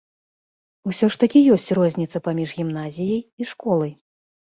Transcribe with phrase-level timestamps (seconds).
[0.91, 3.93] Усё ж такі ёсць розніца паміж гімназіяй і школай.